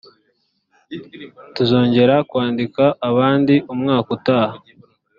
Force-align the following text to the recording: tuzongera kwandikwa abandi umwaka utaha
tuzongera 1.55 2.15
kwandikwa 2.29 2.85
abandi 3.09 3.55
umwaka 3.73 4.07
utaha 4.17 4.55